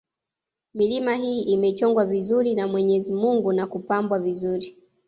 [0.73, 4.77] Milima hii imechongwa vizuri na mwenyezi Mungu na kupanbwa vizuri